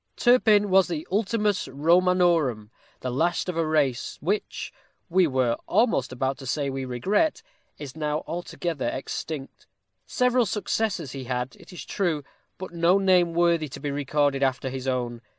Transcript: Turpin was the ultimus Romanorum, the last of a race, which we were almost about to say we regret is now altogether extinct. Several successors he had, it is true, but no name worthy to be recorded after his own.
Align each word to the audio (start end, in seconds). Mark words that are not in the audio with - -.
Turpin 0.17 0.71
was 0.71 0.87
the 0.87 1.07
ultimus 1.11 1.67
Romanorum, 1.67 2.71
the 3.01 3.11
last 3.11 3.47
of 3.47 3.55
a 3.55 3.67
race, 3.67 4.17
which 4.19 4.73
we 5.09 5.27
were 5.27 5.57
almost 5.67 6.11
about 6.11 6.39
to 6.39 6.47
say 6.47 6.71
we 6.71 6.85
regret 6.85 7.43
is 7.77 7.95
now 7.95 8.23
altogether 8.25 8.87
extinct. 8.89 9.67
Several 10.07 10.47
successors 10.47 11.11
he 11.11 11.25
had, 11.25 11.55
it 11.57 11.71
is 11.71 11.85
true, 11.85 12.23
but 12.57 12.71
no 12.73 12.97
name 12.97 13.35
worthy 13.35 13.67
to 13.67 13.79
be 13.79 13.91
recorded 13.91 14.41
after 14.41 14.71
his 14.71 14.87
own. 14.87 15.21